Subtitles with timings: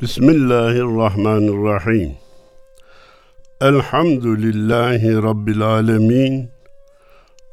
[0.00, 2.12] Bismillahirrahmanirrahim.
[3.60, 6.50] Elhamdülillahi Rabbil alemin.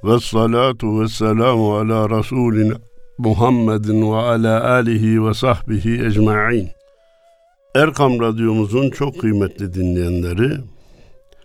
[0.04, 2.76] Ve salatu ve selamu ala Resulina
[3.18, 6.70] Muhammedin ve ala alihi ve sahbihi ecma'in.
[7.76, 10.58] Erkam Radyomuzun çok kıymetli dinleyenleri,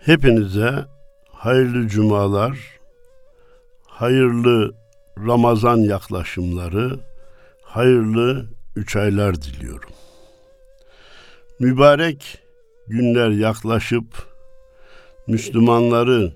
[0.01, 0.73] hepinize
[1.33, 2.59] hayırlı cumalar,
[3.87, 4.75] hayırlı
[5.27, 7.01] Ramazan yaklaşımları,
[7.63, 8.47] hayırlı
[8.77, 9.91] üç aylar diliyorum.
[11.63, 12.39] Mübarek
[12.87, 14.05] günler yaklaşıp
[15.27, 16.33] Müslümanları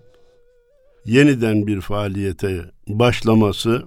[1.04, 3.82] yeniden bir faaliyete başlaması,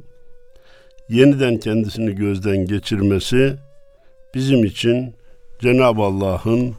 [1.10, 3.56] yeniden kendisini gözden geçirmesi
[4.36, 5.16] bizim için
[5.62, 6.76] Cenab-ı Allah'ın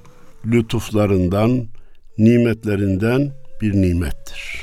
[0.47, 1.67] lütuflarından,
[2.19, 4.62] nimetlerinden bir nimettir.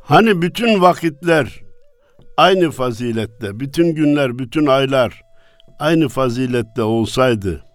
[0.00, 1.60] Hani bütün vakitler
[2.36, 5.22] aynı fazilette, bütün günler, bütün aylar
[5.78, 7.67] aynı fazilette olsaydı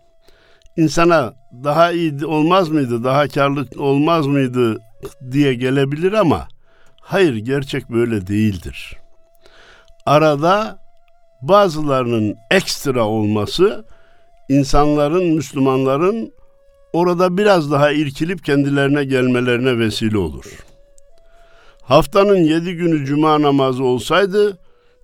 [0.77, 4.77] insana daha iyi olmaz mıydı, daha karlı olmaz mıydı
[5.31, 6.47] diye gelebilir ama
[7.01, 8.97] hayır gerçek böyle değildir.
[10.05, 10.79] Arada
[11.41, 13.85] bazılarının ekstra olması
[14.49, 16.33] insanların, Müslümanların
[16.93, 20.45] orada biraz daha irkilip kendilerine gelmelerine vesile olur.
[21.81, 24.57] Haftanın yedi günü cuma namazı olsaydı,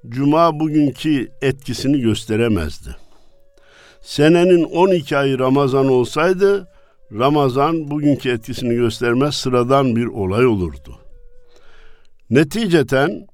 [0.09, 2.95] cuma bugünkü etkisini gösteremezdi.
[4.09, 6.67] Senenin 12 ayı Ramazan olsaydı,
[7.11, 10.99] Ramazan bugünkü etkisini göstermez sıradan bir olay olurdu.
[12.29, 13.27] Neticeten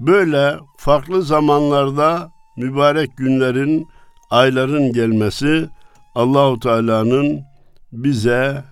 [0.00, 3.88] böyle farklı zamanlarda mübarek günlerin,
[4.30, 5.68] ayların gelmesi
[6.14, 7.42] Allahu Teala'nın
[7.92, 8.64] bize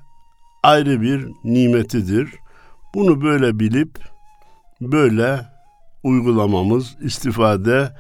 [0.63, 2.35] ayrı bir nimetidir.
[2.95, 3.99] Bunu böyle bilip
[4.81, 5.41] böyle
[6.03, 7.93] uygulamamız, istifade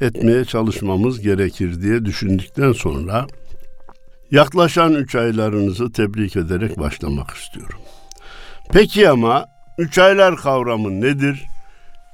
[0.00, 3.26] etmeye çalışmamız gerekir diye düşündükten sonra
[4.30, 7.80] yaklaşan üç aylarınızı tebrik ederek başlamak istiyorum.
[8.72, 9.46] Peki ama
[9.78, 11.44] üç aylar kavramı nedir?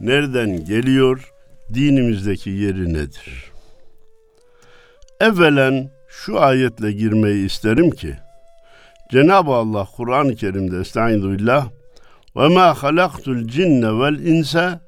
[0.00, 1.33] Nereden geliyor?
[1.75, 3.44] Dinimizdeki yeri nedir?
[5.21, 8.16] Evvelen şu ayetle girmeyi isterim ki
[9.11, 11.69] Cenab-ı Allah Kur'an-ı Kerim'de Estaizu billah
[12.37, 14.81] ve ma halaktul cinne vel insa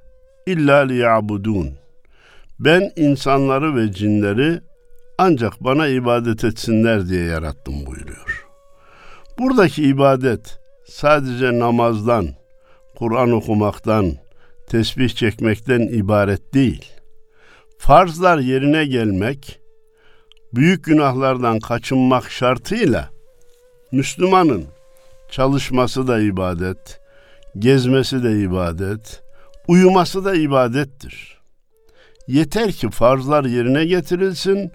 [0.47, 1.71] illa liyabudun.
[2.61, 4.61] Ben insanları ve cinleri
[5.19, 8.47] ancak bana ibadet etsinler diye yarattım buyuruyor.
[9.39, 12.29] Buradaki ibadet sadece namazdan,
[12.97, 14.13] Kur'an okumaktan,
[14.69, 16.93] tesbih çekmekten ibaret değil.
[17.79, 19.61] Farzlar yerine gelmek,
[20.55, 23.11] büyük günahlardan kaçınmak şartıyla
[23.93, 24.65] Müslümanın
[25.31, 27.01] çalışması da ibadet,
[27.59, 29.23] gezmesi de ibadet,
[29.69, 31.38] uyuması da ibadettir.
[32.29, 34.73] Yeter ki farzlar yerine getirilsin,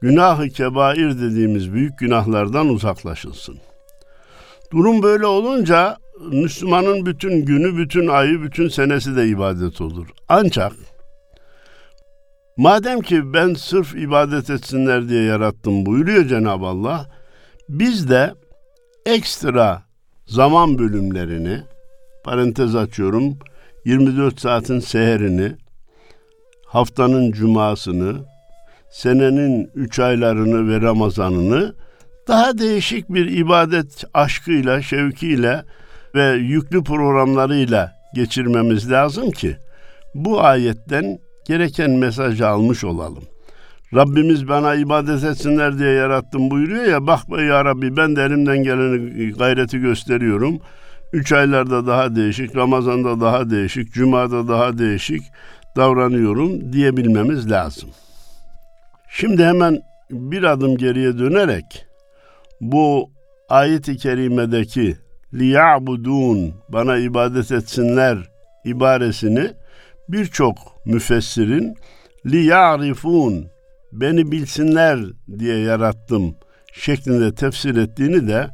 [0.00, 3.58] günahı kebair dediğimiz büyük günahlardan uzaklaşılsın.
[4.72, 5.96] Durum böyle olunca
[6.32, 10.06] Müslümanın bütün günü, bütün ayı, bütün senesi de ibadet olur.
[10.28, 10.72] Ancak
[12.56, 17.10] madem ki ben sırf ibadet etsinler diye yarattım buyuruyor Cenab-ı Allah,
[17.68, 18.34] biz de
[19.06, 19.82] ekstra
[20.26, 21.60] zaman bölümlerini
[22.24, 23.38] parantez açıyorum
[23.84, 25.56] 24 saatin seherini
[26.70, 28.16] haftanın cumasını
[28.90, 31.74] senenin üç aylarını ve Ramazanını
[32.28, 35.62] daha değişik bir ibadet aşkıyla, şevkiyle
[36.14, 39.56] ve yüklü programlarıyla geçirmemiz lazım ki
[40.14, 43.24] bu ayetten gereken mesajı almış olalım.
[43.94, 48.62] Rabbimiz bana ibadet etsinler diye yarattım buyuruyor ya bak be ya Rabbi ben de elimden
[48.62, 50.58] geleni gayreti gösteriyorum.
[51.12, 55.22] Üç aylarda daha değişik, Ramazan'da daha değişik, Cuma'da daha değişik
[55.76, 57.90] davranıyorum diyebilmemiz lazım.
[59.08, 61.86] Şimdi hemen bir adım geriye dönerek
[62.60, 63.10] bu
[63.48, 64.96] ayet-i kerimedeki
[65.34, 68.18] liya'budun bana ibadet etsinler
[68.64, 69.50] ibaresini
[70.08, 71.76] birçok müfessirin
[72.26, 73.46] liya'rifun
[73.92, 75.00] beni bilsinler
[75.38, 76.34] diye yarattım
[76.72, 78.50] şeklinde tefsir ettiğini de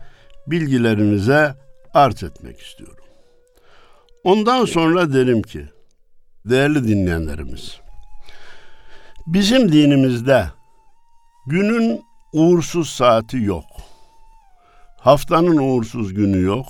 [0.47, 1.55] bilgilerimize
[1.95, 3.05] arz etmek istiyorum.
[4.25, 5.67] Ondan sonra derim ki
[6.51, 7.81] değerli dinleyenlerimiz
[9.27, 10.47] bizim dinimizde
[11.47, 12.03] günün
[12.33, 13.65] uğursuz saati yok.
[15.01, 16.67] Haftanın uğursuz günü yok.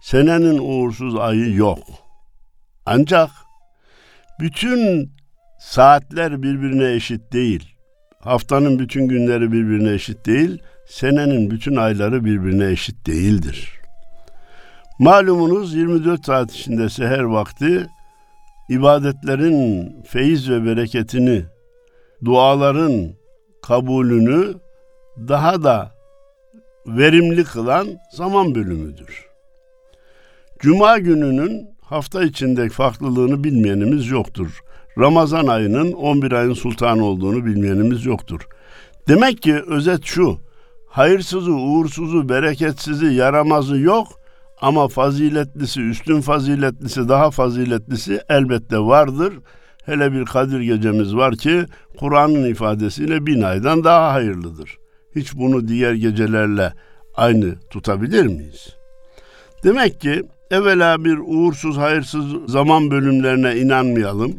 [0.00, 1.78] Senenin uğursuz ayı yok.
[2.86, 3.30] Ancak
[4.40, 5.12] bütün
[5.60, 7.74] saatler birbirine eşit değil.
[8.20, 13.72] Haftanın bütün günleri birbirine eşit değil, senenin bütün ayları birbirine eşit değildir.
[14.98, 17.86] Malumunuz 24 saat içinde seher vakti
[18.72, 21.44] ibadetlerin feyiz ve bereketini,
[22.24, 23.10] duaların
[23.62, 24.54] kabulünü
[25.28, 25.94] daha da
[26.86, 29.26] verimli kılan zaman bölümüdür.
[30.58, 34.60] Cuma gününün hafta içindeki farklılığını bilmeyenimiz yoktur.
[34.98, 38.48] Ramazan ayının 11 ayın sultanı olduğunu bilmeyenimiz yoktur.
[39.08, 40.38] Demek ki özet şu,
[40.86, 44.21] hayırsızı, uğursuzu, bereketsizi, yaramazı yok
[44.62, 49.34] ama faziletlisi, üstün faziletlisi, daha faziletlisi elbette vardır.
[49.86, 51.64] Hele bir Kadir gecemiz var ki
[51.98, 54.78] Kur'an'ın ifadesiyle bin aydan daha hayırlıdır.
[55.16, 56.72] Hiç bunu diğer gecelerle
[57.14, 58.68] aynı tutabilir miyiz?
[59.64, 64.34] Demek ki evvela bir uğursuz, hayırsız zaman bölümlerine inanmayalım.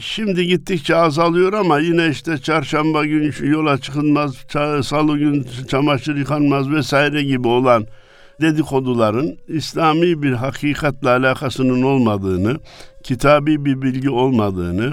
[0.00, 4.34] Şimdi gittikçe azalıyor ama yine işte çarşamba günü yola çıkılmaz,
[4.82, 7.86] salı gün çamaşır yıkanmaz vesaire gibi olan
[8.40, 12.56] dedikoduların İslami bir hakikatle alakasının olmadığını,
[13.02, 14.92] kitabi bir bilgi olmadığını,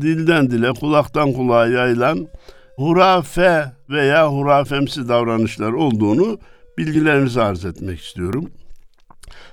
[0.00, 2.28] dilden dile, kulaktan kulağa yayılan
[2.76, 6.38] hurafe veya hurafemsi davranışlar olduğunu
[6.78, 8.50] bilgilerinizi arz etmek istiyorum.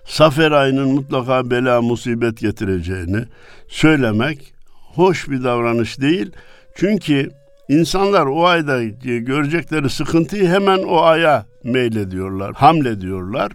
[0.06, 3.24] Safer ayının mutlaka bela musibet getireceğini
[3.68, 4.54] söylemek
[4.96, 6.32] hoş bir davranış değil.
[6.76, 7.32] Çünkü
[7.80, 13.52] insanlar o ayda görecekleri sıkıntıyı hemen o aya meylediyorlar, hamlediyorlar.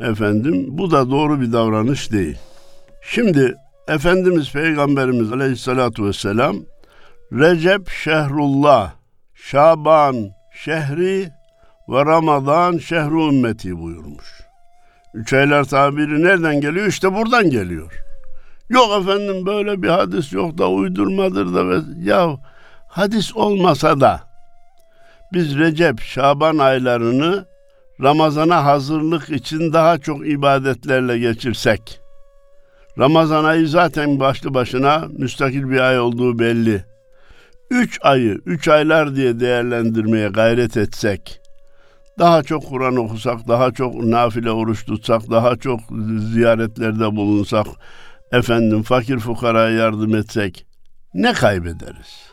[0.00, 2.38] Efendim bu da doğru bir davranış değil.
[3.02, 3.54] Şimdi
[3.88, 6.56] Efendimiz Peygamberimiz Aleyhisselatü Vesselam
[7.32, 8.92] Recep şehrullah,
[9.34, 10.16] Şaban
[10.64, 11.28] şehri
[11.88, 14.40] ve Ramazan şehru ümmeti buyurmuş.
[15.14, 16.86] Üç aylar tabiri nereden geliyor?
[16.86, 17.92] İşte buradan geliyor.
[18.68, 22.36] Yok efendim böyle bir hadis yok da uydurmadır da ya
[22.92, 24.20] hadis olmasa da
[25.32, 27.46] biz Recep, Şaban aylarını
[28.02, 32.00] Ramazana hazırlık için daha çok ibadetlerle geçirsek
[32.98, 36.84] Ramazan ayı zaten başlı başına müstakil bir ay olduğu belli.
[37.70, 41.40] Üç ayı, üç aylar diye değerlendirmeye gayret etsek,
[42.18, 45.80] daha çok Kur'an okusak, daha çok nafile oruç tutsak, daha çok
[46.32, 47.66] ziyaretlerde bulunsak,
[48.32, 50.66] efendim fakir fukaraya yardım etsek
[51.14, 52.31] ne kaybederiz?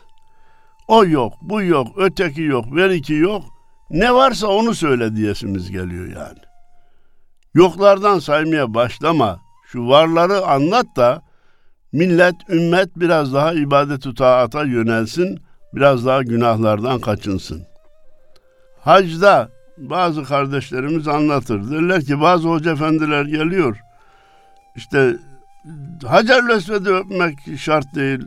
[0.90, 3.44] O yok, bu yok, öteki yok, ver iki yok.
[3.90, 6.38] Ne varsa onu söyle diyesimiz geliyor yani.
[7.54, 9.40] Yoklardan saymaya başlama.
[9.66, 11.22] Şu varları anlat da
[11.92, 15.40] millet, ümmet biraz daha ibadet-ü taata yönelsin,
[15.74, 17.62] biraz daha günahlardan kaçınsın.
[18.80, 19.48] Hacda
[19.78, 21.70] bazı kardeşlerimiz anlatır.
[21.70, 23.76] Derler ki bazı hoca efendiler geliyor.
[24.76, 25.16] İşte
[26.06, 28.20] Hacer-ül Esved'i öpmek şart değil.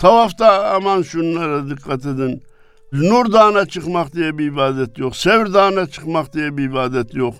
[0.00, 2.42] Tavafta aman şunlara dikkat edin.
[2.92, 5.16] Nur Dağı'na çıkmak diye bir ibadet yok.
[5.16, 7.34] Sevr Dağı'na çıkmak diye bir ibadet yok.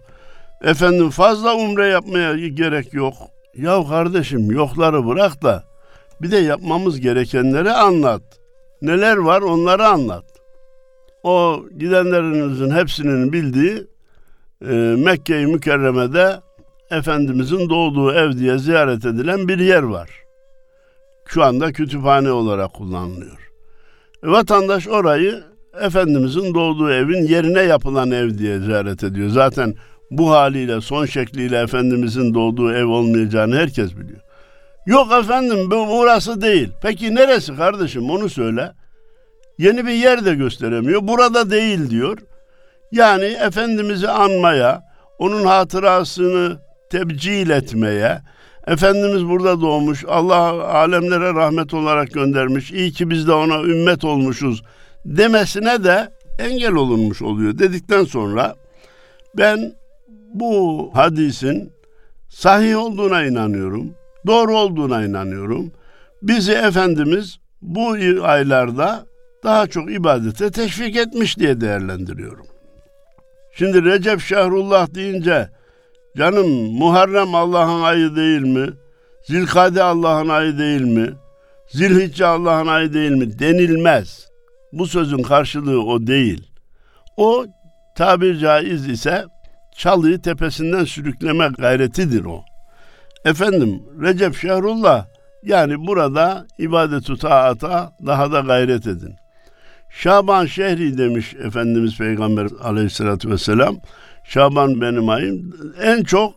[0.63, 3.15] Efendim fazla umre yapmaya gerek yok.
[3.57, 5.65] Ya kardeşim yokları bırak da
[6.23, 8.23] bir de yapmamız gerekenleri anlat.
[8.83, 10.25] Neler var onları anlat.
[11.23, 13.87] O gidenlerinizin hepsinin bildiği
[14.63, 16.41] e, Mekke-i Mükerreme'de
[16.91, 20.26] Efendimizin doğduğu ev diye ziyaret edilen bir yer var.
[21.27, 23.51] Şu anda kütüphane olarak kullanılıyor.
[24.25, 25.45] Vatandaş orayı
[25.81, 29.29] Efendimizin doğduğu evin yerine yapılan ev diye ziyaret ediyor.
[29.29, 29.75] Zaten
[30.11, 34.21] bu haliyle, son şekliyle Efendimizin doğduğu ev olmayacağını herkes biliyor.
[34.87, 36.69] Yok efendim bu burası değil.
[36.83, 38.73] Peki neresi kardeşim onu söyle.
[39.59, 41.01] Yeni bir yer de gösteremiyor.
[41.03, 42.19] Burada değil diyor.
[42.93, 44.83] Yani Efendimiz'i anmaya,
[45.19, 46.59] onun hatırasını
[46.91, 48.21] tebcil etmeye,
[48.67, 54.63] Efendimiz burada doğmuş, Allah alemlere rahmet olarak göndermiş, iyi ki biz de ona ümmet olmuşuz
[55.05, 56.09] demesine de
[56.39, 58.55] engel olunmuş oluyor dedikten sonra
[59.39, 59.73] ben
[60.35, 61.73] bu hadisin
[62.29, 63.95] sahih olduğuna inanıyorum,
[64.27, 65.73] doğru olduğuna inanıyorum.
[66.23, 69.07] Bizi Efendimiz bu aylarda
[69.45, 72.47] daha çok ibadete teşvik etmiş diye değerlendiriyorum.
[73.55, 75.49] Şimdi Recep Şehrullah deyince
[76.17, 78.69] Canım Muharrem Allah'ın ayı değil mi?
[79.25, 81.13] Zilkade Allah'ın ayı değil mi?
[81.69, 83.39] Zilhicce Allah'ın ayı değil mi?
[83.39, 84.29] Denilmez.
[84.73, 86.51] Bu sözün karşılığı o değil.
[87.17, 87.47] O
[87.97, 89.25] tabir caiz ise
[89.77, 92.45] çalıyı tepesinden sürükleme gayretidir o.
[93.25, 95.07] Efendim Recep Şehrullah
[95.43, 99.15] yani burada ibadet-ü taata daha da gayret edin.
[99.91, 103.77] Şaban şehri demiş Efendimiz Peygamber aleyhissalatü vesselam.
[104.29, 105.53] Şaban benim ayım.
[105.83, 106.35] En çok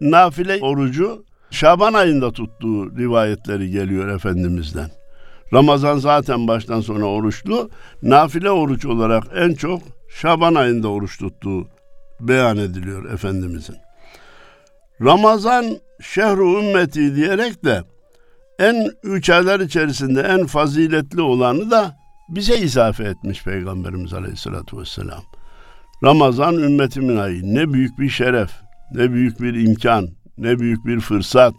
[0.00, 4.90] nafile orucu Şaban ayında tuttuğu rivayetleri geliyor Efendimiz'den.
[5.52, 7.70] Ramazan zaten baştan sona oruçlu.
[8.02, 11.68] Nafile oruç olarak en çok Şaban ayında oruç tuttuğu
[12.20, 13.76] beyan ediliyor Efendimizin.
[15.00, 15.64] Ramazan
[16.00, 17.82] şehru ümmeti diyerek de
[18.58, 21.96] en üç aylar içerisinde en faziletli olanı da
[22.28, 25.22] bize izafe etmiş Peygamberimiz Aleyhisselatü Vesselam.
[26.04, 27.54] Ramazan ümmetimin ayı.
[27.54, 28.50] Ne büyük bir şeref,
[28.94, 31.54] ne büyük bir imkan, ne büyük bir fırsat.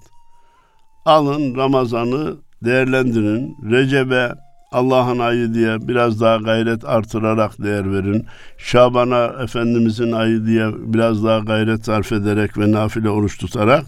[1.06, 3.56] Alın Ramazan'ı değerlendirin.
[3.72, 4.34] Recep'e
[4.72, 8.26] Allah'ın ayı diye biraz daha gayret artırarak değer verin.
[8.58, 13.86] Şaban'a Efendimizin ayı diye biraz daha gayret sarf ederek ve nafile oruç tutarak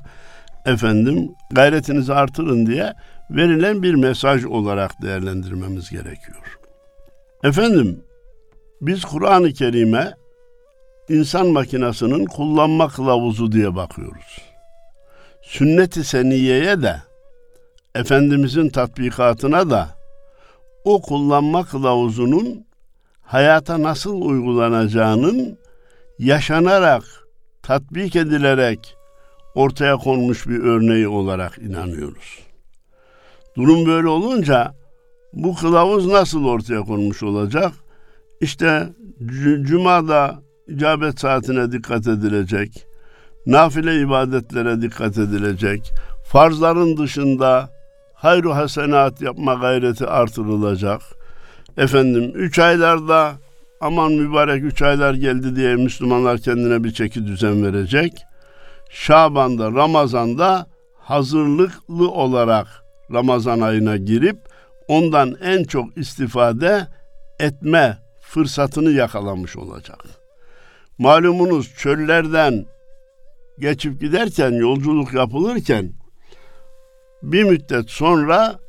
[0.65, 2.93] efendim gayretinizi artırın diye
[3.29, 6.57] verilen bir mesaj olarak değerlendirmemiz gerekiyor.
[7.43, 7.99] Efendim
[8.81, 10.13] biz Kur'an-ı Kerim'e
[11.09, 14.41] insan makinasının kullanma kılavuzu diye bakıyoruz.
[15.41, 16.95] Sünnet-i seniyeye de
[17.95, 19.89] Efendimizin tatbikatına da
[20.83, 22.65] o kullanma kılavuzunun
[23.21, 25.57] hayata nasıl uygulanacağının
[26.19, 27.03] yaşanarak,
[27.63, 28.95] tatbik edilerek
[29.55, 32.39] ortaya konmuş bir örneği olarak inanıyoruz.
[33.57, 34.73] Durum böyle olunca
[35.33, 37.71] bu kılavuz nasıl ortaya konmuş olacak?
[38.41, 38.89] İşte
[39.61, 42.85] Cuma'da icabet saatine dikkat edilecek.
[43.45, 45.91] Nafile ibadetlere dikkat edilecek.
[46.25, 47.69] Farzların dışında
[48.13, 51.01] hayru hasenat yapma gayreti artırılacak.
[51.77, 53.33] Efendim üç aylarda
[53.81, 58.23] aman mübarek üç aylar geldi diye Müslümanlar kendine bir çeki düzen verecek.
[58.89, 60.67] Şaban'da, Ramazan'da
[60.99, 62.67] hazırlıklı olarak
[63.13, 64.37] Ramazan ayına girip
[64.87, 66.87] ondan en çok istifade
[67.39, 70.24] etme fırsatını yakalamış olacak.
[70.97, 72.65] Malumunuz çöllerden
[73.59, 75.93] geçip giderken, yolculuk yapılırken
[77.23, 78.59] bir müddet sonra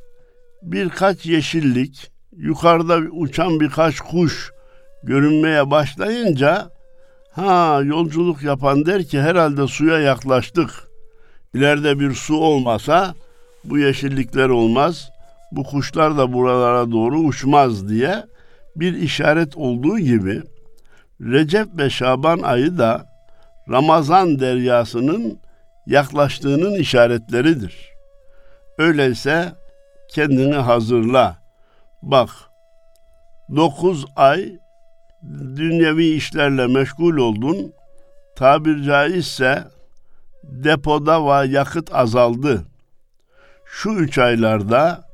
[0.61, 4.51] birkaç yeşillik, yukarıda uçan birkaç kuş
[5.03, 6.69] görünmeye başlayınca
[7.31, 10.69] ha yolculuk yapan der ki herhalde suya yaklaştık.
[11.53, 13.15] İleride bir su olmasa
[13.63, 15.09] bu yeşillikler olmaz.
[15.51, 18.23] Bu kuşlar da buralara doğru uçmaz diye
[18.75, 20.41] bir işaret olduğu gibi
[21.21, 23.05] Recep ve Şaban ayı da
[23.69, 25.39] Ramazan deryasının
[25.85, 27.91] yaklaştığının işaretleridir.
[28.77, 29.51] Öyleyse
[30.09, 31.37] kendini hazırla.
[32.01, 32.29] Bak,
[33.55, 34.59] dokuz ay
[35.55, 37.73] dünyevi işlerle meşgul oldun.
[38.35, 39.63] Tabir caizse
[40.43, 42.63] depoda ve yakıt azaldı.
[43.65, 45.07] Şu üç aylarda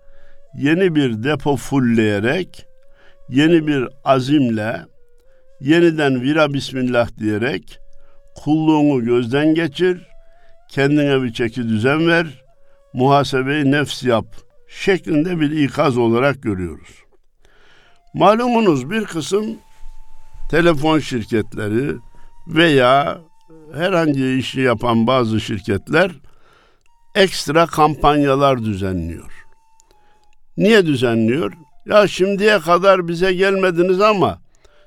[0.56, 2.66] yeni bir depo fullleyerek,
[3.30, 4.82] yeni bir azimle,
[5.64, 7.80] yeniden vira bismillah diyerek
[8.36, 10.08] kulluğunu gözden geçir,
[10.70, 12.44] kendine bir çeki düzen ver,
[12.94, 14.26] muhasebeyi nefs yap
[14.68, 16.90] şeklinde bir ikaz olarak görüyoruz.
[18.14, 19.46] Malumunuz bir kısım
[20.52, 21.96] telefon şirketleri
[22.48, 23.22] veya
[23.74, 26.12] herhangi işi yapan bazı şirketler
[27.16, 29.32] ekstra kampanyalar düzenliyor.
[30.58, 31.54] Niye düzenliyor?
[31.86, 34.43] Ya şimdiye kadar bize gelmediniz ama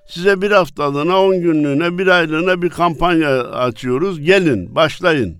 [0.09, 4.21] size bir haftalığına, on günlüğüne, bir aylığına bir kampanya açıyoruz.
[4.21, 5.37] Gelin, başlayın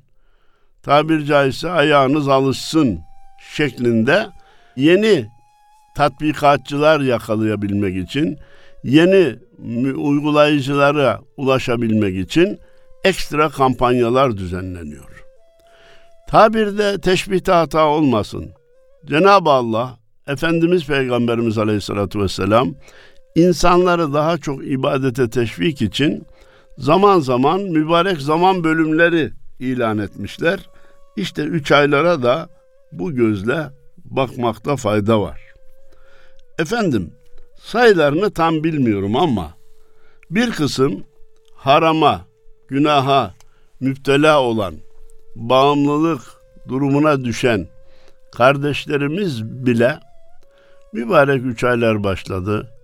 [0.83, 3.01] tabir caizse ayağınız alışsın
[3.55, 4.27] şeklinde
[4.77, 5.27] yeni
[5.97, 8.39] tatbikatçılar yakalayabilmek için,
[8.85, 9.37] yeni
[9.95, 12.59] uygulayıcılara ulaşabilmek için
[13.05, 15.25] ekstra kampanyalar düzenleniyor.
[16.29, 18.51] Tabirde teşbihte hata olmasın.
[19.07, 22.75] Cenab-ı Allah, Efendimiz Peygamberimiz Aleyhisselatü Vesselam,
[23.37, 26.27] insanları daha çok ibadete teşvik için
[26.79, 30.61] zaman zaman mübarek zaman bölümleri ilan etmişler.
[31.17, 32.49] İşte üç aylara da
[32.93, 33.67] bu gözle
[34.05, 35.41] bakmakta fayda var.
[36.59, 37.11] Efendim,
[37.61, 39.55] sayılarını tam bilmiyorum ama
[40.31, 41.05] bir kısım
[41.55, 42.21] harama,
[42.69, 43.35] günaha
[43.81, 44.75] müptela olan,
[45.35, 46.23] bağımlılık
[46.69, 47.67] durumuna düşen
[48.33, 49.99] kardeşlerimiz bile
[50.93, 52.76] mübarek üç aylar başladı,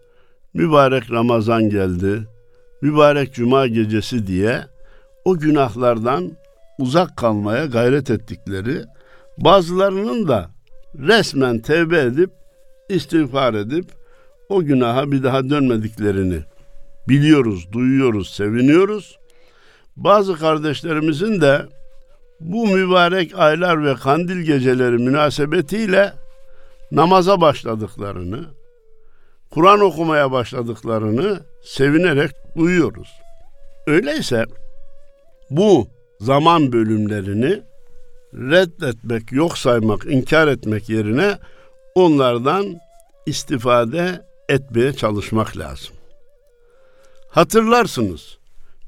[0.54, 2.28] mübarek Ramazan geldi,
[2.82, 4.60] mübarek Cuma gecesi diye
[5.24, 6.32] o günahlardan
[6.78, 8.82] uzak kalmaya gayret ettikleri,
[9.38, 10.50] bazılarının da
[10.98, 12.30] resmen tevbe edip
[12.88, 13.84] istiğfar edip
[14.48, 16.38] o günaha bir daha dönmediklerini
[17.08, 19.18] biliyoruz, duyuyoruz, seviniyoruz.
[19.96, 21.62] Bazı kardeşlerimizin de
[22.40, 26.12] bu mübarek aylar ve kandil geceleri münasebetiyle
[26.92, 28.44] namaza başladıklarını,
[29.54, 33.08] Kur'an okumaya başladıklarını sevinerek duyuyoruz.
[33.86, 34.44] Öyleyse
[35.50, 35.88] bu
[36.20, 37.62] zaman bölümlerini
[38.34, 41.38] reddetmek, yok saymak, inkar etmek yerine
[41.94, 42.66] onlardan
[43.26, 45.94] istifade etmeye çalışmak lazım.
[47.30, 48.38] Hatırlarsınız.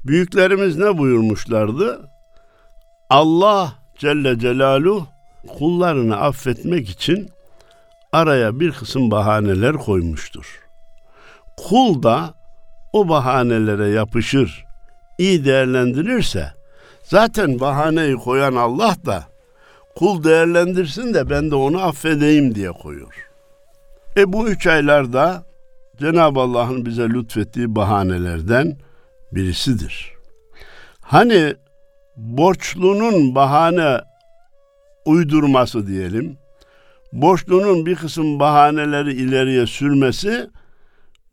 [0.05, 2.09] Büyüklerimiz ne buyurmuşlardı?
[3.09, 5.07] Allah Celle Celaluhu
[5.57, 7.29] kullarını affetmek için
[8.15, 10.59] araya bir kısım bahaneler koymuştur.
[11.57, 12.33] Kul da
[12.93, 14.65] o bahanelere yapışır,
[15.17, 16.53] iyi değerlendirirse
[17.03, 19.23] zaten bahaneyi koyan Allah da
[19.95, 23.29] kul değerlendirsin de ben de onu affedeyim diye koyuyor.
[24.17, 25.43] E bu üç aylarda
[25.97, 28.77] Cenab-ı Allah'ın bize lütfettiği bahanelerden
[29.31, 30.11] birisidir.
[31.01, 31.55] Hani
[32.17, 34.01] borçlunun bahane
[35.05, 36.37] uydurması diyelim,
[37.15, 40.49] borçlunun bir kısım bahaneleri ileriye sürmesi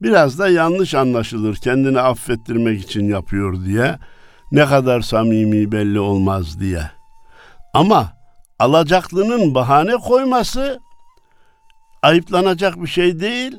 [0.02, 1.56] biraz da yanlış anlaşılır.
[1.56, 3.98] Kendini affettirmek için yapıyor diye.
[4.52, 6.82] Ne kadar samimi belli olmaz diye.
[7.74, 8.12] Ama
[8.58, 10.78] alacaklının bahane koyması
[12.02, 13.56] ayıplanacak bir şey değil.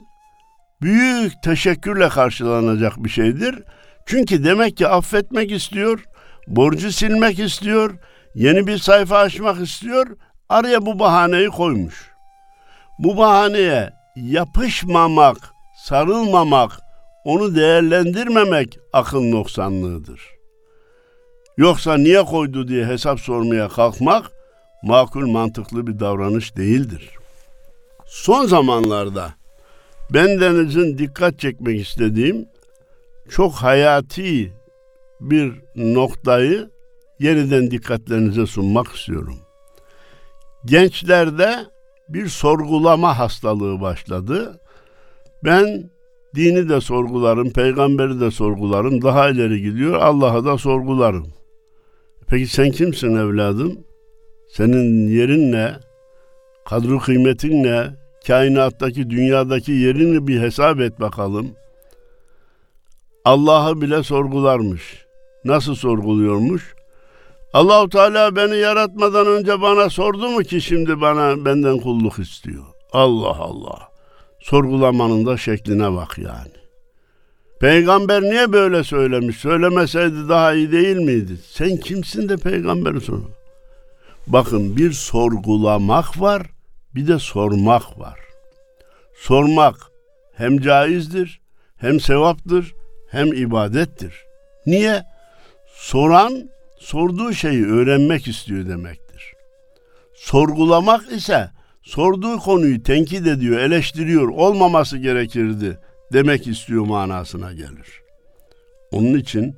[0.81, 3.63] Büyük teşekkürle karşılanacak bir şeydir.
[4.05, 6.05] Çünkü demek ki affetmek istiyor,
[6.47, 7.95] borcu silmek istiyor,
[8.35, 10.17] yeni bir sayfa açmak istiyor.
[10.49, 12.12] Araya bu bahaneyi koymuş.
[12.99, 16.71] Bu bahaneye yapışmamak, sarılmamak,
[17.25, 20.21] onu değerlendirmemek akıl noksanlığıdır.
[21.57, 24.31] Yoksa niye koydu diye hesap sormaya kalkmak
[24.83, 27.09] makul mantıklı bir davranış değildir.
[28.05, 29.33] Son zamanlarda
[30.09, 32.45] bendenizin dikkat çekmek istediğim
[33.29, 34.53] çok hayati
[35.19, 36.69] bir noktayı
[37.19, 39.39] yeniden dikkatlerinize sunmak istiyorum.
[40.65, 41.65] Gençlerde
[42.09, 44.59] bir sorgulama hastalığı başladı.
[45.43, 45.89] Ben
[46.35, 51.27] dini de sorgularım, peygamberi de sorgularım, daha ileri gidiyor, Allah'ı da sorgularım.
[52.27, 53.79] Peki sen kimsin evladım?
[54.49, 55.73] Senin yerin ne?
[56.65, 57.87] Kadru kıymetin ne?
[58.27, 61.51] Kainattaki, dünyadaki yerini bir hesap et bakalım.
[63.25, 65.05] Allah'ı bile sorgularmış.
[65.45, 66.75] Nasıl sorguluyormuş?
[67.53, 72.63] Allahu Teala beni yaratmadan önce bana sordu mu ki şimdi bana benden kulluk istiyor?
[72.91, 73.89] Allah Allah.
[74.39, 76.63] Sorgulamanın da şekline bak yani.
[77.59, 79.37] Peygamber niye böyle söylemiş?
[79.37, 81.37] Söylemeseydi daha iyi değil miydi?
[81.49, 83.19] Sen kimsin de peygamberi sor.
[84.27, 86.41] Bakın bir sorgulamak var,
[86.95, 88.19] bir de sormak var.
[89.15, 89.75] Sormak
[90.35, 91.41] hem caizdir,
[91.77, 92.73] hem sevaptır,
[93.09, 94.13] hem ibadettir.
[94.65, 95.03] Niye?
[95.75, 96.49] Soran
[96.83, 99.33] sorduğu şeyi öğrenmek istiyor demektir.
[100.15, 101.49] Sorgulamak ise
[101.81, 105.79] sorduğu konuyu tenkit ediyor, eleştiriyor, olmaması gerekirdi
[106.13, 108.01] demek istiyor manasına gelir.
[108.91, 109.55] Onun için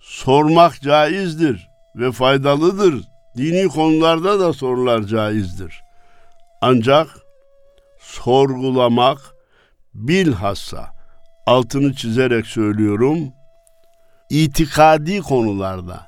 [0.00, 3.04] sormak caizdir ve faydalıdır.
[3.36, 5.82] Dini konularda da sorular caizdir.
[6.60, 7.08] Ancak
[8.00, 9.18] sorgulamak
[9.94, 10.90] bilhassa
[11.46, 13.32] altını çizerek söylüyorum
[14.30, 16.07] itikadi konularda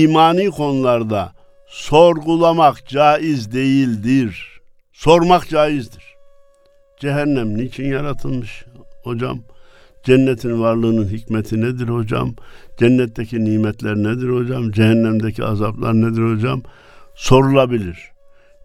[0.00, 1.32] imani konularda
[1.66, 4.60] sorgulamak caiz değildir.
[4.92, 6.04] Sormak caizdir.
[7.00, 8.64] Cehennem niçin yaratılmış
[9.04, 9.38] hocam?
[10.04, 12.34] Cennetin varlığının hikmeti nedir hocam?
[12.78, 14.70] Cennetteki nimetler nedir hocam?
[14.70, 16.62] Cehennemdeki azaplar nedir hocam?
[17.14, 17.98] Sorulabilir.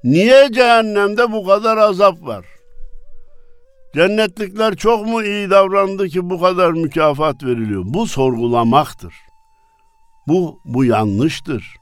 [0.04, 2.46] Niye cehennemde bu kadar azap var?
[3.96, 7.84] Cennetlikler çok mu iyi davrandı ki bu kadar mükafat veriliyor?
[7.86, 9.14] Bu sorgulamaktır.
[10.29, 11.77] Bu bu yanlıştır.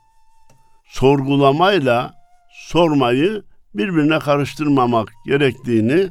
[0.84, 2.14] Sorgulamayla
[2.50, 3.42] sormayı
[3.74, 6.10] birbirine karıştırmamak gerektiğini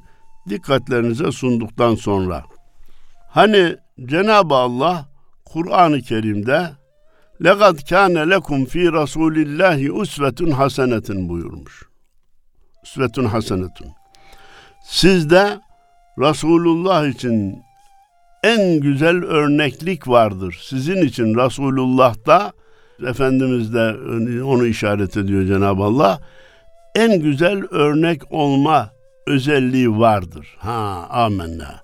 [0.49, 2.43] dikkatlerinize sunduktan sonra.
[3.29, 5.10] Hani Cenab-ı Allah
[5.45, 6.71] Kur'an-ı Kerim'de
[7.41, 11.89] لَقَدْ كَانَ لَكُمْ ف۪ي رَسُولِ اللّٰهِ اُسْوَةٌ hasenetin buyurmuş.
[12.84, 13.88] Üsvetun hasenetun.
[14.84, 15.62] Sizde
[16.17, 17.63] Resulullah için
[18.44, 20.59] en güzel örneklik vardır.
[20.62, 22.52] Sizin için Resulullah'ta
[23.07, 23.94] Efendimiz de
[24.42, 26.20] onu işaret ediyor Cenab-ı Allah.
[26.94, 28.90] En güzel örnek olma
[29.26, 30.57] özelliği vardır.
[30.59, 31.80] Ha amenna.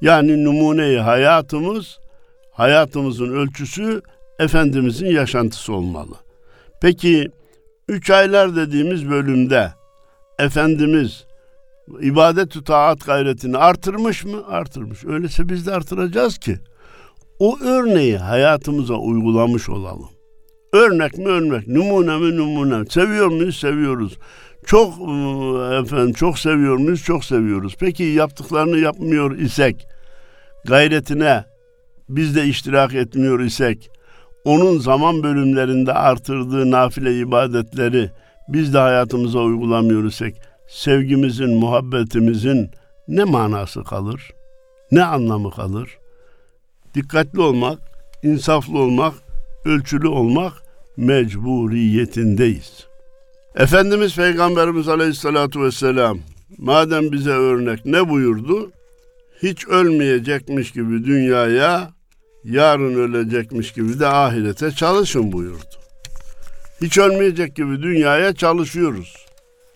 [0.00, 1.98] Yani numuneyi hayatımız,
[2.52, 4.02] hayatımızın ölçüsü
[4.38, 6.14] Efendimizin yaşantısı olmalı.
[6.80, 7.30] Peki
[7.88, 9.72] üç aylar dediğimiz bölümde
[10.38, 11.24] Efendimiz
[12.00, 14.42] ibadet taat gayretini artırmış mı?
[14.48, 15.04] Artırmış.
[15.04, 16.58] Öyleyse biz de artıracağız ki
[17.38, 20.08] o örneği hayatımıza uygulamış olalım.
[20.72, 22.86] Örnek mi örnek, numune mi numune.
[22.86, 23.56] Seviyor muyuz?
[23.56, 24.18] Seviyoruz.
[24.66, 27.02] Çok ıı, efendim çok seviyor muyuz?
[27.02, 27.76] Çok seviyoruz.
[27.80, 29.86] Peki yaptıklarını yapmıyor isek,
[30.64, 31.44] gayretine
[32.08, 33.90] biz de iştirak etmiyor isek,
[34.44, 38.10] onun zaman bölümlerinde artırdığı nafile ibadetleri
[38.48, 40.34] biz de hayatımıza uygulamıyor isek,
[40.72, 42.70] sevgimizin, muhabbetimizin
[43.08, 44.32] ne manası kalır?
[44.90, 45.98] Ne anlamı kalır?
[46.94, 47.78] Dikkatli olmak,
[48.22, 49.14] insaflı olmak,
[49.64, 50.52] ölçülü olmak
[50.96, 52.86] mecburiyetindeyiz.
[53.56, 56.18] Efendimiz Peygamberimiz Aleyhisselatü Vesselam
[56.58, 58.70] madem bize örnek ne buyurdu?
[59.42, 61.90] hiç ölmeyecekmiş gibi dünyaya,
[62.44, 65.76] yarın ölecekmiş gibi de ahirete çalışın buyurdu.
[66.80, 69.26] Hiç ölmeyecek gibi dünyaya çalışıyoruz.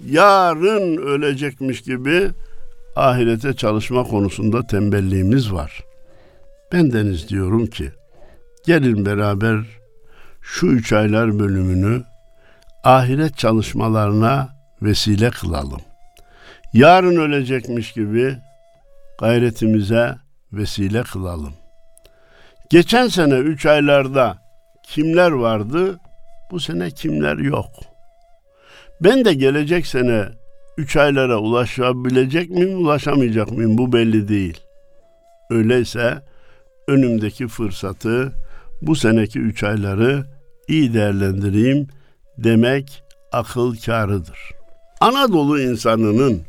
[0.04, 2.30] Yarın ölecekmiş gibi
[2.96, 5.85] ahirete çalışma konusunda tembelliğimiz var.
[6.72, 7.90] Ben deniz diyorum ki
[8.66, 9.61] gelin beraber
[10.42, 12.02] şu üç aylar bölümünü
[12.85, 14.48] ahiret çalışmalarına
[14.82, 15.80] vesile kılalım.
[16.72, 18.37] Yarın ölecekmiş gibi
[19.18, 20.14] gayretimize
[20.52, 21.52] vesile kılalım.
[22.70, 24.38] Geçen sene üç aylarda
[24.82, 26.00] kimler vardı?
[26.50, 27.95] Bu sene kimler yok?
[29.00, 30.28] Ben de gelecek sene
[30.78, 33.78] üç aylara ulaşabilecek miyim, ulaşamayacak mıyım?
[33.78, 34.61] Bu belli değil.
[35.50, 36.22] Öyleyse
[36.88, 38.32] önümdeki fırsatı,
[38.82, 40.24] bu seneki üç ayları
[40.68, 41.88] iyi değerlendireyim
[42.38, 44.38] demek akıl kârıdır.
[45.00, 46.42] Anadolu insanının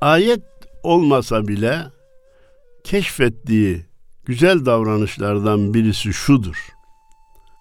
[0.00, 0.42] ayet
[0.82, 1.78] olmasa bile
[2.84, 3.86] keşfettiği
[4.24, 6.68] güzel davranışlardan birisi şudur.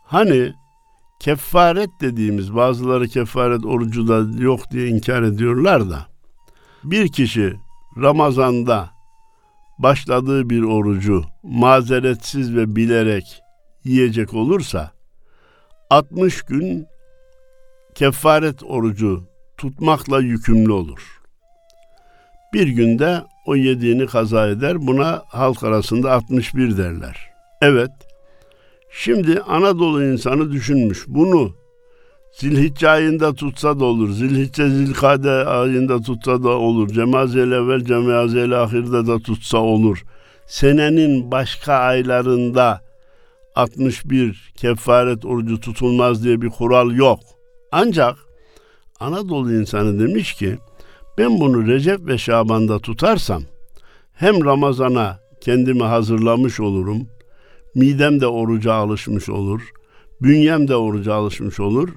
[0.06, 0.54] Hani
[1.24, 6.06] kefaret dediğimiz bazıları kefaret orucu da yok diye inkar ediyorlar da
[6.84, 7.56] bir kişi
[8.02, 8.90] Ramazan'da
[9.80, 13.42] başladığı bir orucu mazeretsiz ve bilerek
[13.84, 14.92] yiyecek olursa
[15.90, 16.88] 60 gün
[17.96, 19.24] kefaret orucu
[19.58, 21.22] tutmakla yükümlü olur.
[22.54, 24.88] Bir günde o yediğini kaza eder.
[24.88, 27.30] Buna halk arasında 61 derler.
[27.62, 27.92] Evet,
[28.96, 31.06] Şimdi Anadolu insanı düşünmüş.
[31.08, 31.52] Bunu
[32.32, 34.12] Zilhicce ayında tutsa da olur.
[34.12, 36.90] Zilhicce Zilkade ayında tutsa da olur.
[36.90, 40.04] Cemazel evvel cemazel ahirde de tutsa olur.
[40.48, 42.82] Senenin başka aylarında
[43.56, 47.20] 61 kefaret orucu tutulmaz diye bir kural yok.
[47.72, 48.16] Ancak
[49.00, 50.58] Anadolu insanı demiş ki
[51.18, 53.44] ben bunu Recep ve Şaban'da tutarsam
[54.14, 57.08] hem Ramazan'a kendimi hazırlamış olurum
[57.76, 59.62] midem de oruca alışmış olur.
[60.22, 61.90] Bünyem de oruca alışmış olur.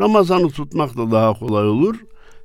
[0.00, 1.96] Ramazan'ı tutmak da daha kolay olur.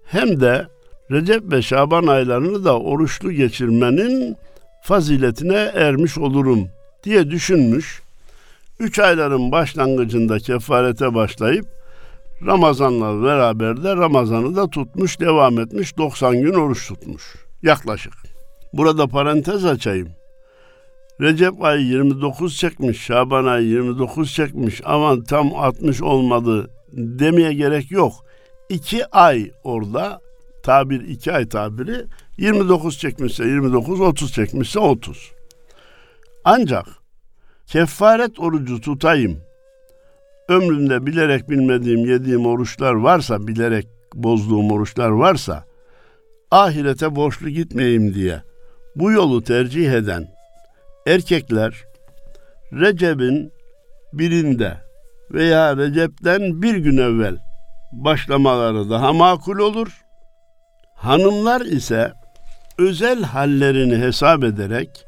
[0.05, 0.67] Hem de
[1.11, 4.35] Recep ve Şaban aylarını da oruçlu geçirmenin
[4.83, 6.67] faziletine ermiş olurum
[7.03, 8.01] diye düşünmüş.
[8.79, 11.65] Üç ayların başlangıcında kefarete başlayıp
[12.45, 17.35] Ramazan'la beraber de Ramazan'ı da tutmuş, devam etmiş, 90 gün oruç tutmuş.
[17.63, 18.13] Yaklaşık.
[18.73, 20.07] Burada parantez açayım.
[21.21, 24.81] Recep ayı 29 çekmiş, Şaban ayı 29 çekmiş.
[24.85, 28.13] Aman tam 60 olmadı demeye gerek yok.
[28.69, 30.21] İki ay orada
[30.63, 32.05] tabir iki ay tabiri
[32.37, 35.31] 29 çekmişse 29, 30 çekmişse 30.
[36.43, 36.85] Ancak
[37.67, 39.39] kefaret orucu tutayım.
[40.49, 45.65] Ömrümde bilerek bilmediğim yediğim oruçlar varsa, bilerek bozduğum oruçlar varsa
[46.51, 48.41] ahirete borçlu gitmeyeyim diye
[48.95, 50.34] bu yolu tercih eden
[51.05, 51.83] erkekler
[52.73, 53.51] Recep'in
[54.13, 54.77] birinde
[55.31, 57.37] veya Recep'ten bir gün evvel
[57.91, 60.01] başlamaları daha makul olur.
[60.95, 62.13] Hanımlar ise
[62.77, 65.05] özel hallerini hesap ederek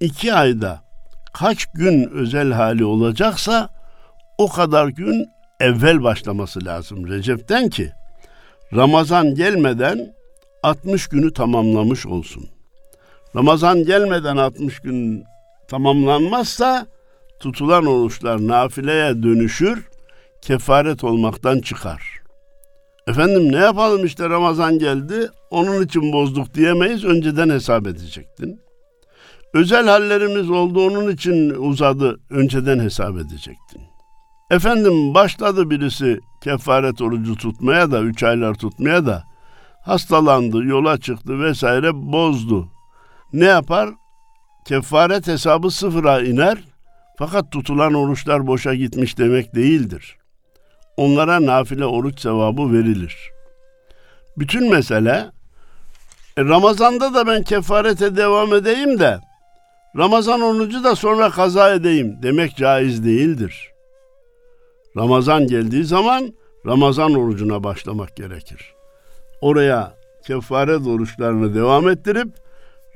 [0.00, 0.82] iki ayda
[1.32, 3.68] kaç gün özel hali olacaksa
[4.38, 5.26] o kadar gün
[5.60, 7.92] evvel başlaması lazım Recep'ten ki
[8.74, 10.14] Ramazan gelmeden
[10.62, 12.51] 60 günü tamamlamış olsun.
[13.36, 15.24] Ramazan gelmeden 60 gün
[15.68, 16.86] tamamlanmazsa
[17.40, 19.88] tutulan oruçlar nafileye dönüşür,
[20.42, 22.02] kefaret olmaktan çıkar.
[23.08, 28.60] Efendim ne yapalım işte Ramazan geldi, onun için bozduk diyemeyiz, önceden hesap edecektin.
[29.54, 33.82] Özel hallerimiz oldu, onun için uzadı, önceden hesap edecektin.
[34.50, 39.24] Efendim başladı birisi kefaret orucu tutmaya da, üç aylar tutmaya da,
[39.84, 42.71] hastalandı, yola çıktı vesaire bozdu
[43.32, 43.90] ne yapar?
[44.64, 46.58] Kefaret hesabı sıfıra iner.
[47.18, 50.16] Fakat tutulan oruçlar boşa gitmiş demek değildir.
[50.96, 53.30] Onlara nafile oruç sevabı verilir.
[54.38, 55.30] Bütün mesele
[56.36, 59.20] e, Ramazan'da da ben kefarete devam edeyim de
[59.96, 63.70] Ramazan orucu da sonra kaza edeyim demek caiz değildir.
[64.96, 66.34] Ramazan geldiği zaman
[66.66, 68.74] Ramazan orucuna başlamak gerekir.
[69.40, 69.94] Oraya
[70.26, 72.28] kefaret oruçlarını devam ettirip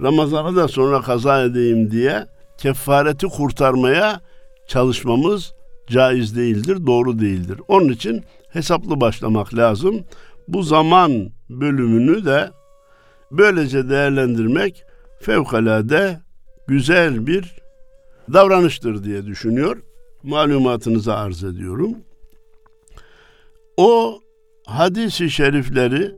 [0.02, 2.26] Ramazan'ı da sonra kaza edeyim diye
[2.58, 4.20] kefareti kurtarmaya
[4.66, 5.52] çalışmamız
[5.86, 7.60] caiz değildir, doğru değildir.
[7.68, 10.04] Onun için hesaplı başlamak lazım.
[10.48, 12.50] Bu zaman bölümünü de
[13.30, 14.84] böylece değerlendirmek
[15.20, 16.20] fevkalade
[16.66, 17.56] güzel bir
[18.32, 19.82] davranıştır diye düşünüyor.
[20.22, 21.94] Malumatınıza arz ediyorum.
[23.76, 24.20] O
[24.66, 26.14] hadisi şerifleri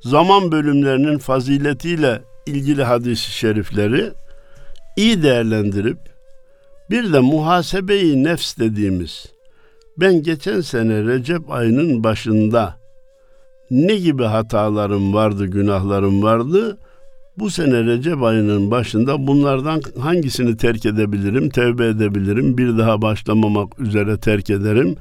[0.00, 4.12] zaman bölümlerinin faziletiyle ilgili hadis-i şerifleri
[4.96, 5.98] iyi değerlendirip
[6.90, 9.26] bir de muhasebeyi nefs dediğimiz
[9.96, 12.76] ben geçen sene Recep ayının başında
[13.70, 16.78] ne gibi hatalarım vardı, günahlarım vardı?
[17.38, 24.20] Bu sene Recep ayının başında bunlardan hangisini terk edebilirim, tevbe edebilirim, bir daha başlamamak üzere
[24.20, 24.96] terk ederim.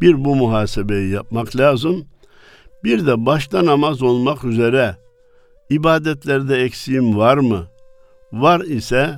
[0.00, 2.04] Bir bu muhasebeyi yapmak lazım.
[2.84, 4.96] Bir de başta namaz olmak üzere
[5.70, 7.66] ibadetlerde eksiğim var mı?
[8.32, 9.10] Var ise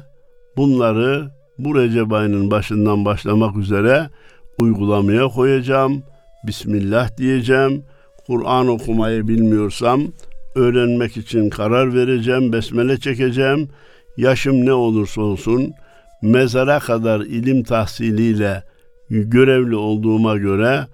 [0.56, 4.10] bunları bu Recep ayının başından başlamak üzere
[4.60, 6.02] uygulamaya koyacağım.
[6.46, 7.84] Bismillah diyeceğim.
[8.26, 10.02] Kur'an okumayı bilmiyorsam
[10.54, 13.68] öğrenmek için karar vereceğim, besmele çekeceğim.
[14.16, 15.72] Yaşım ne olursa olsun
[16.22, 18.62] mezara kadar ilim tahsiliyle
[19.10, 20.86] görevli olduğuma göre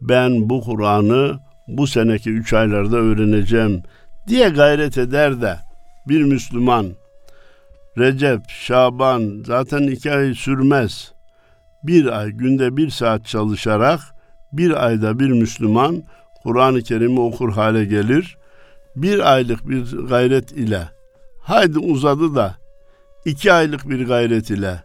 [0.00, 3.82] ben bu Kur'an'ı bu seneki üç aylarda öğreneceğim
[4.28, 5.56] diye gayret eder de
[6.08, 6.86] bir Müslüman
[7.98, 11.12] Recep, Şaban zaten iki ay sürmez.
[11.82, 14.00] Bir ay günde bir saat çalışarak
[14.52, 16.02] bir ayda bir Müslüman
[16.42, 18.36] Kur'an-ı Kerim'i okur hale gelir.
[18.96, 20.88] Bir aylık bir gayret ile
[21.40, 22.54] haydi uzadı da
[23.24, 24.82] iki aylık bir gayret ile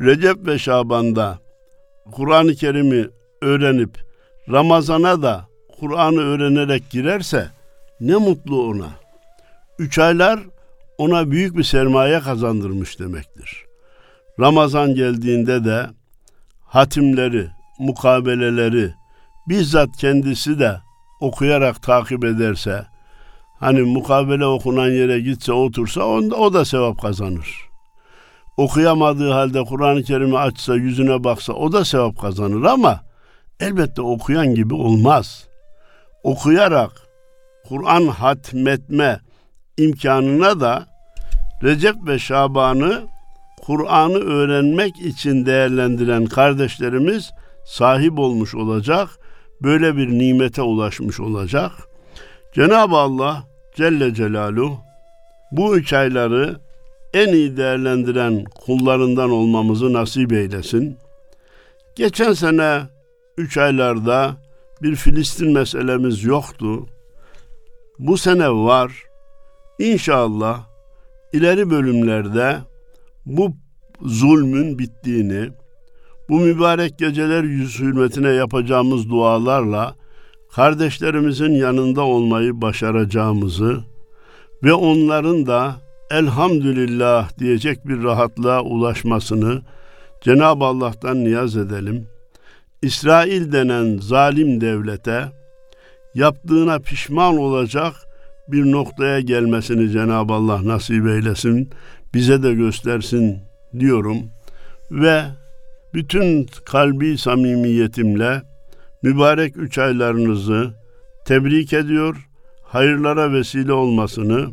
[0.00, 1.38] Recep ve Şaban'da
[2.12, 3.06] Kur'an-ı Kerim'i
[3.42, 3.98] öğrenip
[4.50, 5.48] Ramazan'a da
[5.80, 7.48] Kur'an'ı öğrenerek girerse
[8.00, 8.88] ne mutlu ona.
[9.78, 10.40] Üç aylar
[10.98, 13.64] ona büyük bir sermaye kazandırmış demektir.
[14.40, 15.86] Ramazan geldiğinde de
[16.64, 18.94] hatimleri, mukabeleleri
[19.48, 20.80] bizzat kendisi de
[21.20, 22.86] okuyarak takip ederse,
[23.60, 27.48] hani mukabele okunan yere gitse otursa onda o da sevap kazanır.
[28.56, 33.00] Okuyamadığı halde Kur'an-ı Kerim'i açsa, yüzüne baksa o da sevap kazanır ama
[33.60, 35.48] elbette okuyan gibi olmaz.
[36.22, 37.03] Okuyarak
[37.68, 39.20] Kur'an hatmetme
[39.76, 40.86] imkanına da
[41.62, 43.02] Recep ve Şaban'ı
[43.62, 47.30] Kur'an'ı öğrenmek için değerlendiren kardeşlerimiz
[47.66, 49.08] sahip olmuş olacak.
[49.62, 51.72] Böyle bir nimete ulaşmış olacak.
[52.54, 53.44] Cenab-ı Allah
[53.76, 54.78] Celle Celaluhu
[55.52, 56.60] bu üç ayları
[57.14, 60.98] en iyi değerlendiren kullarından olmamızı nasip eylesin.
[61.96, 62.82] Geçen sene
[63.38, 64.36] üç aylarda
[64.82, 66.86] bir Filistin meselemiz yoktu.
[67.98, 69.04] Bu sene var.
[69.78, 70.66] İnşallah
[71.32, 72.58] ileri bölümlerde
[73.26, 73.52] bu
[74.02, 75.48] zulmün bittiğini,
[76.28, 79.94] bu mübarek geceler yüz hürmetine yapacağımız dualarla
[80.54, 83.84] kardeşlerimizin yanında olmayı başaracağımızı
[84.62, 85.76] ve onların da
[86.10, 89.62] elhamdülillah diyecek bir rahatlığa ulaşmasını
[90.20, 92.06] Cenab-ı Allah'tan niyaz edelim.
[92.82, 95.43] İsrail denen zalim devlete
[96.14, 97.94] yaptığına pişman olacak
[98.48, 101.70] bir noktaya gelmesini Cenab-ı Allah nasip eylesin,
[102.14, 103.38] bize de göstersin
[103.78, 104.18] diyorum.
[104.90, 105.22] Ve
[105.94, 108.42] bütün kalbi samimiyetimle
[109.02, 110.74] mübarek üç aylarınızı
[111.24, 112.28] tebrik ediyor,
[112.62, 114.46] hayırlara vesile olmasını,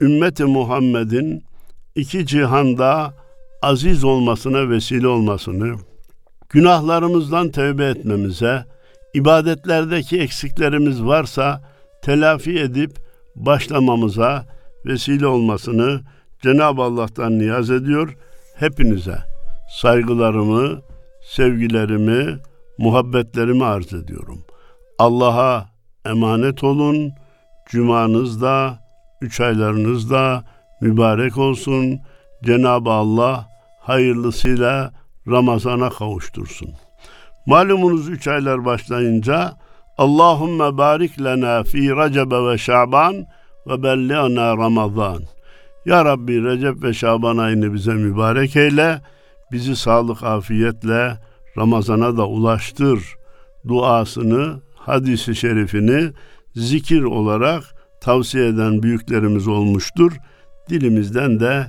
[0.00, 1.44] ümmeti Muhammed'in
[1.94, 3.14] iki cihanda
[3.62, 5.74] aziz olmasına vesile olmasını,
[6.48, 8.64] günahlarımızdan tövbe etmemize,
[9.14, 11.62] ibadetlerdeki eksiklerimiz varsa
[12.02, 12.98] telafi edip
[13.36, 14.46] başlamamıza
[14.86, 16.00] vesile olmasını
[16.42, 18.16] Cenab-ı Allah'tan niyaz ediyor.
[18.56, 19.18] Hepinize
[19.80, 20.80] saygılarımı,
[21.22, 22.38] sevgilerimi,
[22.78, 24.44] muhabbetlerimi arz ediyorum.
[24.98, 25.66] Allah'a
[26.06, 27.12] emanet olun.
[27.68, 28.78] Cumanız da,
[29.20, 30.44] üç aylarınız da
[30.80, 32.00] mübarek olsun.
[32.44, 33.48] Cenab-ı Allah
[33.80, 34.92] hayırlısıyla
[35.28, 36.70] Ramazan'a kavuştursun.
[37.46, 39.52] Malumunuz üç aylar başlayınca
[39.98, 43.26] Allahümme barik lena fi Recebe ve Şaban
[43.66, 45.22] ve belli'na Ramazan.
[45.86, 49.00] Ya Rabbi Recep ve Şaban ayını bize mübarek eyle.
[49.52, 51.18] Bizi sağlık afiyetle
[51.58, 53.16] Ramazan'a da ulaştır
[53.68, 56.10] duasını, hadisi şerifini
[56.54, 57.62] zikir olarak
[58.00, 60.12] tavsiye eden büyüklerimiz olmuştur.
[60.68, 61.66] Dilimizden de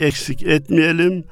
[0.00, 1.24] eksik etmeyelim.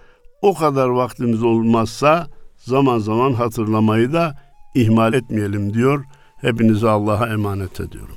[0.42, 2.26] O kadar vaktimiz olmazsa
[2.70, 4.34] zaman zaman hatırlamayı da
[4.74, 6.04] ihmal etmeyelim diyor.
[6.36, 8.16] Hepinizi Allah'a emanet ediyorum.